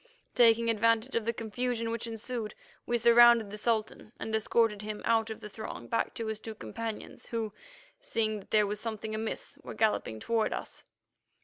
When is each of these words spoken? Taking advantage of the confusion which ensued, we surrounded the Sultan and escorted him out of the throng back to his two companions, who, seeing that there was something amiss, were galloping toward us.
Taking 0.33 0.67
advantage 0.67 1.13
of 1.15 1.25
the 1.25 1.31
confusion 1.31 1.91
which 1.91 2.07
ensued, 2.07 2.55
we 2.87 2.97
surrounded 2.97 3.51
the 3.51 3.57
Sultan 3.59 4.11
and 4.19 4.33
escorted 4.33 4.81
him 4.81 5.03
out 5.05 5.29
of 5.29 5.39
the 5.41 5.47
throng 5.47 5.85
back 5.85 6.15
to 6.15 6.25
his 6.25 6.39
two 6.39 6.55
companions, 6.55 7.27
who, 7.27 7.53
seeing 7.99 8.39
that 8.39 8.49
there 8.49 8.65
was 8.65 8.79
something 8.79 9.13
amiss, 9.13 9.59
were 9.61 9.75
galloping 9.75 10.19
toward 10.19 10.53
us. 10.53 10.85